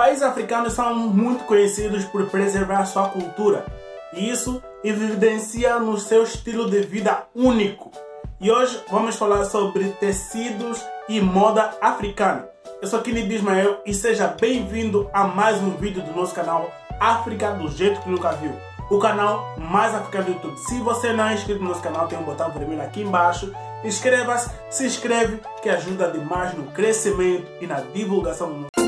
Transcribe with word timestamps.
Países 0.00 0.22
africanos 0.22 0.72
são 0.72 0.94
muito 0.94 1.44
conhecidos 1.44 2.06
por 2.06 2.24
preservar 2.30 2.86
sua 2.86 3.10
cultura, 3.10 3.66
e 4.14 4.30
isso 4.30 4.62
evidencia 4.82 5.78
no 5.78 5.98
seu 5.98 6.22
estilo 6.22 6.70
de 6.70 6.80
vida 6.80 7.24
único. 7.34 7.90
E 8.40 8.50
hoje 8.50 8.82
vamos 8.90 9.16
falar 9.16 9.44
sobre 9.44 9.90
tecidos 10.00 10.82
e 11.06 11.20
moda 11.20 11.74
africana. 11.82 12.48
Eu 12.80 12.88
sou 12.88 13.02
Kini 13.02 13.30
Ismael 13.30 13.82
e 13.84 13.92
seja 13.92 14.26
bem-vindo 14.26 15.10
a 15.12 15.24
mais 15.24 15.58
um 15.58 15.72
vídeo 15.72 16.02
do 16.02 16.18
nosso 16.18 16.34
canal 16.34 16.72
África 16.98 17.50
do 17.50 17.68
jeito 17.68 18.00
que 18.00 18.08
nunca 18.08 18.32
viu. 18.32 18.54
O 18.90 18.98
canal 18.98 19.54
mais 19.58 19.94
africano 19.94 20.24
do 20.24 20.32
YouTube. 20.32 20.58
Se 20.60 20.78
você 20.78 21.12
não 21.12 21.28
é 21.28 21.34
inscrito 21.34 21.62
no 21.62 21.68
nosso 21.68 21.82
canal, 21.82 22.08
tem 22.08 22.18
um 22.18 22.24
botão 22.24 22.50
vermelho 22.50 22.80
aqui 22.80 23.02
embaixo. 23.02 23.54
Inscreva-se, 23.84 24.50
se 24.70 24.86
inscreve, 24.86 25.42
que 25.62 25.68
ajuda 25.68 26.10
demais 26.10 26.54
no 26.54 26.72
crescimento 26.72 27.46
e 27.60 27.66
na 27.66 27.80
divulgação 27.80 28.48
do 28.48 28.54
nosso 28.60 28.79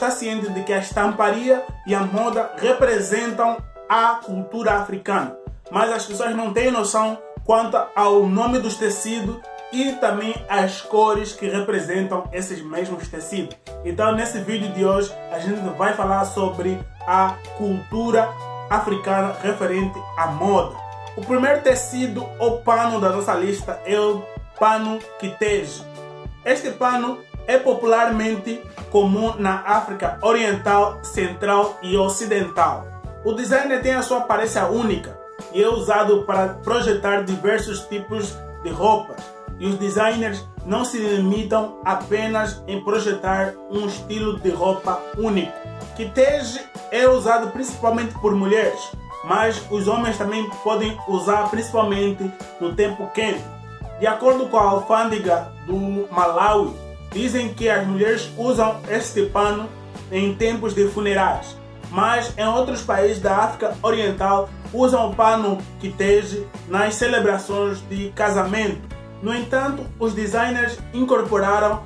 está 0.00 0.10
ciente 0.10 0.48
de 0.48 0.62
que 0.62 0.72
a 0.72 0.78
estamparia 0.78 1.62
e 1.86 1.94
a 1.94 2.00
moda 2.00 2.52
representam 2.56 3.58
a 3.86 4.18
cultura 4.24 4.72
africana, 4.78 5.36
mas 5.70 5.92
as 5.92 6.06
pessoas 6.06 6.34
não 6.34 6.54
têm 6.54 6.70
noção 6.70 7.18
quanto 7.44 7.76
ao 7.94 8.26
nome 8.26 8.60
dos 8.60 8.76
tecidos 8.76 9.36
e 9.70 9.92
também 9.92 10.34
as 10.48 10.80
cores 10.80 11.34
que 11.34 11.46
representam 11.50 12.24
esses 12.32 12.62
mesmos 12.62 13.08
tecidos. 13.08 13.54
Então, 13.84 14.12
nesse 14.12 14.38
vídeo 14.38 14.72
de 14.72 14.86
hoje, 14.86 15.12
a 15.30 15.38
gente 15.38 15.60
vai 15.76 15.92
falar 15.92 16.24
sobre 16.24 16.80
a 17.06 17.36
cultura 17.58 18.26
africana 18.70 19.36
referente 19.42 19.98
à 20.16 20.28
moda. 20.28 20.74
O 21.14 21.20
primeiro 21.20 21.60
tecido 21.60 22.26
ou 22.38 22.62
pano 22.62 22.98
da 23.02 23.10
nossa 23.10 23.34
lista 23.34 23.78
é 23.84 24.00
o 24.00 24.24
pano 24.58 24.98
quitejo. 25.18 25.84
Este 26.42 26.70
pano 26.70 27.18
é 27.50 27.58
popularmente 27.58 28.62
comum 28.92 29.34
na 29.36 29.62
África 29.66 30.18
Oriental, 30.22 31.00
Central 31.02 31.76
e 31.82 31.96
Ocidental. 31.96 32.86
O 33.24 33.32
designer 33.32 33.82
tem 33.82 33.92
a 33.92 34.02
sua 34.02 34.18
aparência 34.18 34.66
única 34.66 35.18
e 35.52 35.60
é 35.60 35.68
usado 35.68 36.22
para 36.22 36.54
projetar 36.62 37.24
diversos 37.24 37.80
tipos 37.88 38.36
de 38.62 38.70
roupas. 38.70 39.16
E 39.58 39.66
os 39.66 39.74
designers 39.78 40.46
não 40.64 40.84
se 40.84 40.98
limitam 40.98 41.80
apenas 41.84 42.62
em 42.68 42.84
projetar 42.84 43.52
um 43.68 43.86
estilo 43.86 44.38
de 44.38 44.50
roupa 44.50 45.02
único. 45.18 45.52
Kitege 45.96 46.60
é 46.92 47.08
usado 47.08 47.50
principalmente 47.50 48.14
por 48.20 48.32
mulheres, 48.32 48.80
mas 49.24 49.60
os 49.72 49.88
homens 49.88 50.16
também 50.16 50.48
podem 50.62 50.96
usar 51.08 51.50
principalmente 51.50 52.32
no 52.60 52.76
tempo 52.76 53.10
quente. 53.12 53.44
De 53.98 54.06
acordo 54.06 54.46
com 54.48 54.56
a 54.56 54.62
alfândega 54.62 55.52
do 55.66 56.08
Malawi, 56.10 56.89
dizem 57.10 57.52
que 57.52 57.68
as 57.68 57.86
mulheres 57.86 58.30
usam 58.36 58.80
este 58.88 59.26
pano 59.26 59.68
em 60.10 60.34
tempos 60.34 60.74
de 60.74 60.88
funerais, 60.88 61.56
mas 61.90 62.32
em 62.38 62.46
outros 62.46 62.82
países 62.82 63.20
da 63.20 63.36
África 63.36 63.76
Oriental 63.82 64.48
usam 64.72 65.10
o 65.10 65.14
pano 65.14 65.58
kitege 65.80 66.46
nas 66.68 66.94
celebrações 66.94 67.82
de 67.88 68.10
casamento. 68.10 68.80
No 69.22 69.34
entanto, 69.34 69.84
os 69.98 70.14
designers 70.14 70.78
incorporaram 70.94 71.82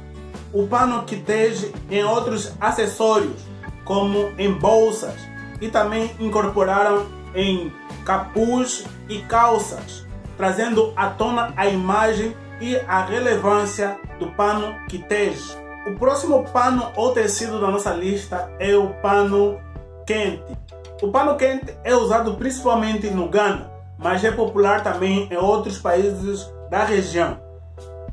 o 0.52 0.66
pano 0.66 1.02
kitege 1.04 1.72
em 1.90 2.04
outros 2.04 2.52
acessórios, 2.60 3.42
como 3.84 4.32
em 4.38 4.52
bolsas, 4.52 5.16
e 5.60 5.68
também 5.68 6.10
incorporaram 6.20 7.06
em 7.34 7.72
capuz 8.04 8.84
e 9.08 9.20
calças, 9.22 10.06
trazendo 10.36 10.92
à 10.94 11.08
tona 11.08 11.52
a 11.56 11.66
imagem 11.66 12.36
e 12.64 12.80
a 12.88 13.04
relevância 13.04 13.98
do 14.18 14.28
pano 14.28 14.74
kitege. 14.88 15.54
O 15.86 15.98
próximo 15.98 16.44
pano 16.44 16.90
ou 16.96 17.12
tecido 17.12 17.60
da 17.60 17.70
nossa 17.70 17.90
lista 17.90 18.50
é 18.58 18.74
o 18.74 18.88
pano 19.02 19.60
quente. 20.06 20.56
O 21.02 21.08
pano 21.08 21.36
quente 21.36 21.76
é 21.84 21.94
usado 21.94 22.36
principalmente 22.36 23.10
no 23.10 23.28
Ghana, 23.28 23.70
mas 23.98 24.24
é 24.24 24.30
popular 24.30 24.82
também 24.82 25.28
em 25.30 25.36
outros 25.36 25.78
países 25.78 26.50
da 26.70 26.84
região. 26.84 27.38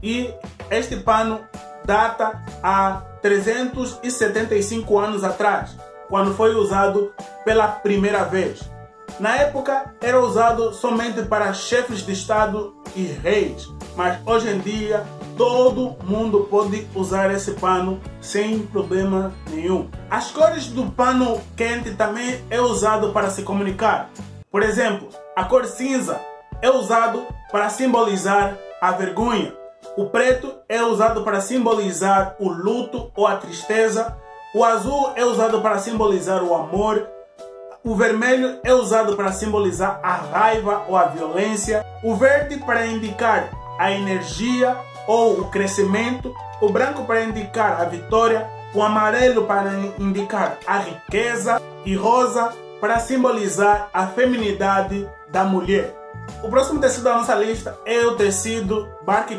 E 0.03 0.34
este 0.69 0.97
pano 0.97 1.39
data 1.85 2.44
a 2.62 3.03
375 3.22 5.00
anos 5.00 5.23
atrás, 5.23 5.78
quando 6.09 6.35
foi 6.35 6.53
usado 6.56 7.13
pela 7.45 7.69
primeira 7.69 8.25
vez. 8.25 8.69
Na 9.21 9.37
época 9.37 9.93
era 10.01 10.19
usado 10.19 10.73
somente 10.73 11.21
para 11.21 11.53
chefes 11.53 12.03
de 12.03 12.11
Estado 12.11 12.75
e 12.95 13.03
reis, 13.03 13.71
mas 13.95 14.19
hoje 14.25 14.49
em 14.49 14.57
dia 14.57 15.05
todo 15.37 15.95
mundo 16.03 16.47
pode 16.49 16.87
usar 16.95 17.31
esse 17.31 17.51
pano 17.51 18.01
sem 18.19 18.65
problema 18.65 19.31
nenhum. 19.51 19.87
As 20.09 20.31
cores 20.31 20.65
do 20.69 20.87
pano 20.87 21.39
quente 21.55 21.93
também 21.93 22.43
é 22.49 22.59
usado 22.59 23.13
para 23.13 23.29
se 23.29 23.43
comunicar. 23.43 24.09
Por 24.49 24.63
exemplo, 24.63 25.07
a 25.35 25.45
cor 25.45 25.67
cinza 25.67 26.19
é 26.59 26.71
usado 26.71 27.21
para 27.51 27.69
simbolizar 27.69 28.57
a 28.81 28.89
vergonha. 28.89 29.53
O 29.95 30.07
preto 30.07 30.51
é 30.67 30.81
usado 30.81 31.23
para 31.23 31.41
simbolizar 31.41 32.35
o 32.39 32.49
luto 32.49 33.11
ou 33.15 33.27
a 33.27 33.35
tristeza. 33.35 34.17
O 34.55 34.65
azul 34.65 35.11
é 35.15 35.23
usado 35.23 35.61
para 35.61 35.77
simbolizar 35.77 36.43
o 36.43 36.55
amor. 36.55 37.07
O 37.84 37.96
vermelho 37.96 38.59
é 38.64 38.72
usado 38.72 39.16
para 39.16 39.31
simbolizar 39.31 40.00
a 40.03 40.14
raiva 40.14 40.86
ou 40.88 40.96
a 40.96 41.06
violência. 41.06 41.84
O 42.03 42.16
verde 42.16 42.58
para 42.58 42.86
indicar 42.86 43.50
a 43.80 43.92
energia 43.92 44.78
ou 45.08 45.40
o 45.40 45.50
crescimento. 45.50 46.31
O 46.62 46.69
branco 46.69 47.06
para 47.06 47.24
indicar 47.24 47.81
a 47.81 47.86
vitória. 47.86 48.47
O 48.75 48.84
amarelo 48.84 49.46
para 49.46 49.72
indicar 49.97 50.59
a 50.68 50.78
riqueza. 50.78 51.59
E 51.84 51.96
rosa 51.96 52.53
para 52.80 53.00
simbolizar 53.00 53.90
a 53.92 54.06
feminidade 54.06 55.09
da 55.30 55.44
mulher. 55.44 55.96
O 56.44 56.50
próximo 56.50 56.80
tecido 56.80 57.06
da 57.06 57.16
nossa 57.16 57.34
lista 57.34 57.75
é 57.84 58.06
o 58.06 58.16
tecido 58.16 58.88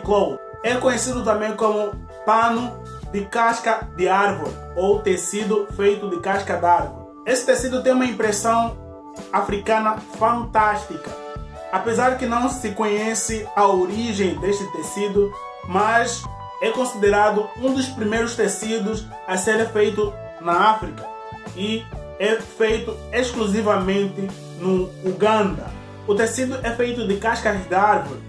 cloth. 0.05 0.37
É 0.65 0.75
conhecido 0.75 1.23
também 1.23 1.55
como 1.55 1.93
pano 2.27 2.83
de 3.13 3.25
casca 3.27 3.89
de 3.97 4.09
árvore 4.09 4.53
ou 4.75 4.99
tecido 4.99 5.69
feito 5.77 6.11
de 6.11 6.19
casca 6.19 6.57
de 6.57 6.67
árvore. 6.67 7.02
Esse 7.25 7.47
tecido 7.47 7.83
tem 7.83 7.93
uma 7.93 8.05
impressão 8.05 8.77
africana 9.33 9.97
fantástica. 10.19 11.10
Apesar 11.71 12.19
que 12.19 12.27
não 12.27 12.49
se 12.49 12.71
conhece 12.71 13.47
a 13.55 13.66
origem 13.66 14.38
deste 14.41 14.66
tecido, 14.72 15.32
mas 15.69 16.25
é 16.61 16.71
considerado 16.71 17.49
um 17.56 17.72
dos 17.72 17.87
primeiros 17.87 18.34
tecidos 18.34 19.06
a 19.27 19.37
ser 19.37 19.69
feito 19.71 20.12
na 20.41 20.71
África 20.71 21.06
e 21.56 21.84
é 22.19 22.37
feito 22.41 22.97
exclusivamente 23.12 24.28
no 24.59 24.91
Uganda. 25.05 25.71
O 26.06 26.15
tecido 26.15 26.59
é 26.62 26.71
feito 26.72 27.06
de 27.06 27.16
cascas 27.16 27.66
de 27.69 27.75
árvore 27.75 28.21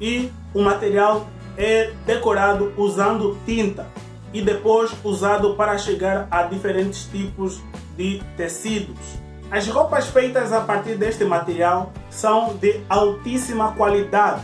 e 0.00 0.32
o 0.52 0.60
material 0.62 1.28
é 1.56 1.92
decorado 2.04 2.72
usando 2.76 3.38
tinta 3.46 3.86
e 4.32 4.42
depois 4.42 4.90
usado 5.04 5.54
para 5.54 5.78
chegar 5.78 6.26
a 6.30 6.42
diferentes 6.42 7.04
tipos 7.04 7.60
de 7.96 8.22
tecidos. 8.36 9.20
As 9.50 9.68
roupas 9.68 10.06
feitas 10.06 10.52
a 10.52 10.60
partir 10.62 10.96
deste 10.96 11.24
material 11.24 11.92
são 12.10 12.54
de 12.56 12.80
altíssima 12.88 13.72
qualidade 13.72 14.42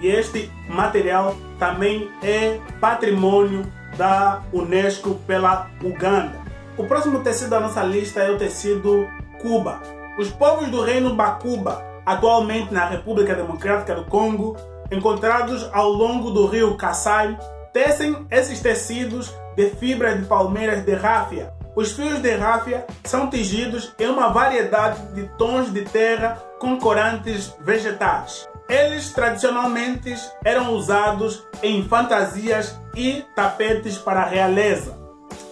e 0.00 0.06
este 0.06 0.50
material 0.68 1.36
também 1.58 2.10
é 2.22 2.58
patrimônio 2.80 3.66
da 3.96 4.42
Unesco 4.52 5.14
pela 5.26 5.70
Uganda. 5.82 6.40
O 6.76 6.84
próximo 6.84 7.20
tecido 7.20 7.50
da 7.50 7.60
nossa 7.60 7.82
lista 7.82 8.20
é 8.20 8.30
o 8.30 8.38
tecido 8.38 9.06
Cuba. 9.40 9.80
Os 10.18 10.30
povos 10.30 10.68
do 10.68 10.82
reino 10.82 11.14
Bakuba 11.14 11.96
atualmente 12.06 12.72
na 12.72 12.86
República 12.86 13.34
Democrática 13.34 13.96
do 13.96 14.04
Congo, 14.04 14.56
encontrados 14.92 15.68
ao 15.72 15.90
longo 15.90 16.30
do 16.30 16.46
rio 16.46 16.76
Kassai, 16.76 17.36
tecem 17.72 18.24
esses 18.30 18.60
tecidos 18.60 19.34
de 19.56 19.70
fibra 19.70 20.16
de 20.16 20.24
palmeiras 20.24 20.84
de 20.84 20.94
ráfia. 20.94 21.52
Os 21.76 21.92
fios 21.92 22.20
de 22.20 22.34
ráfia 22.34 22.86
são 23.04 23.28
tingidos 23.28 23.92
em 23.98 24.06
uma 24.06 24.30
variedade 24.30 25.12
de 25.12 25.28
tons 25.36 25.70
de 25.70 25.82
terra 25.82 26.42
com 26.58 26.78
corantes 26.78 27.54
vegetais. 27.60 28.48
Eles 28.66 29.12
tradicionalmente 29.12 30.16
eram 30.42 30.72
usados 30.72 31.46
em 31.62 31.86
fantasias 31.86 32.80
e 32.94 33.22
tapetes 33.34 33.98
para 33.98 34.22
a 34.22 34.26
realeza. 34.26 34.98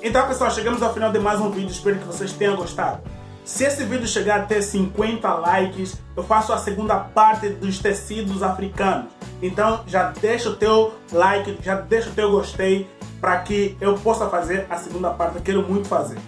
Então, 0.03 0.27
pessoal, 0.27 0.51
chegamos 0.51 0.83
ao 0.83 0.95
final 0.95 1.13
de 1.13 1.19
mais 1.19 1.39
um 1.41 1.51
vídeo. 1.51 1.71
Espero 1.71 1.99
que 1.99 2.07
vocês 2.07 2.33
tenham 2.33 2.57
gostado. 2.57 3.03
Se 3.45 3.65
esse 3.65 3.85
vídeo 3.85 4.09
chegar 4.09 4.41
até 4.41 4.63
50 4.63 5.31
likes, 5.35 6.01
eu 6.17 6.23
faço 6.23 6.55
a 6.55 6.59
segunda 6.59 6.97
parte 6.97 7.51
dos 7.51 7.79
tecidos 7.79 8.43
africanos. 8.43 9.13
Então 9.43 9.85
já 9.87 10.11
deixa 10.11 10.49
o 10.49 10.57
teu 10.57 10.95
like, 11.13 11.59
já 11.61 11.75
deixa 11.75 12.09
o 12.09 12.15
teu 12.15 12.31
gostei 12.31 12.89
para 13.25 13.39
que 13.39 13.75
eu 13.81 13.95
possa 13.95 14.29
fazer 14.29 14.67
a 14.69 14.77
segunda 14.77 15.09
parte. 15.09 15.41
Quero 15.41 15.67
muito 15.67 15.89
fazer. 15.89 16.19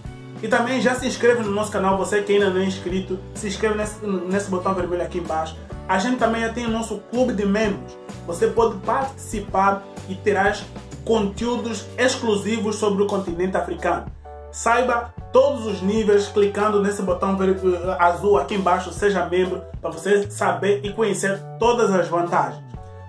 E 0.42 0.48
também 0.48 0.80
já 0.80 0.94
se 0.94 1.06
inscreve 1.06 1.42
no 1.42 1.50
nosso 1.50 1.70
canal, 1.70 1.98
você 1.98 2.22
que 2.22 2.32
ainda 2.32 2.48
não 2.48 2.58
é 2.58 2.64
inscrito, 2.64 3.18
se 3.34 3.48
inscreve 3.48 3.76
nesse, 3.76 4.06
nesse 4.06 4.50
botão 4.50 4.72
vermelho 4.72 5.02
aqui 5.02 5.18
embaixo. 5.18 5.58
A 5.86 5.98
gente 5.98 6.16
também 6.16 6.40
já 6.40 6.54
tem 6.54 6.64
o 6.64 6.70
nosso 6.70 7.00
clube 7.10 7.34
de 7.34 7.44
membros. 7.44 7.98
Você 8.26 8.46
pode 8.46 8.78
participar 8.78 9.84
e 10.08 10.14
terás 10.14 10.64
conteúdos 11.04 11.84
exclusivos 11.98 12.76
sobre 12.76 13.02
o 13.02 13.06
continente 13.06 13.58
africano. 13.58 14.06
Saiba 14.50 15.12
todos 15.34 15.66
os 15.66 15.82
níveis 15.82 16.28
clicando 16.28 16.82
nesse 16.82 17.02
botão 17.02 17.36
azul 17.98 18.38
aqui 18.38 18.54
embaixo, 18.54 18.90
seja 18.90 19.26
membro, 19.26 19.60
para 19.82 19.90
você 19.90 20.30
saber 20.30 20.80
e 20.82 20.94
conhecer 20.94 21.38
todas 21.58 21.90
as 21.90 22.08
vantagens. 22.08 22.64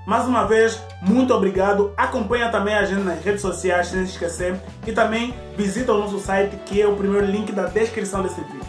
Mais 0.07 0.25
uma 0.25 0.45
vez, 0.45 0.81
muito 1.01 1.33
obrigado. 1.33 1.91
Acompanha 1.97 2.49
também 2.49 2.73
a 2.73 2.85
gente 2.85 3.01
nas 3.01 3.21
redes 3.21 3.41
sociais, 3.41 3.87
sem 3.87 4.03
esquecer. 4.03 4.55
E 4.85 4.93
também 4.93 5.33
visita 5.57 5.91
o 5.91 5.97
nosso 5.97 6.17
site, 6.17 6.55
que 6.65 6.81
é 6.81 6.87
o 6.87 6.95
primeiro 6.95 7.27
link 7.27 7.51
da 7.51 7.65
descrição 7.65 8.23
desse 8.23 8.39
vídeo. 8.39 8.61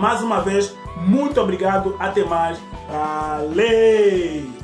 Mais 0.00 0.22
uma 0.22 0.40
vez, 0.40 0.74
muito 0.96 1.38
obrigado. 1.42 1.94
Até 1.98 2.24
mais. 2.24 2.58
Valeu! 2.88 4.57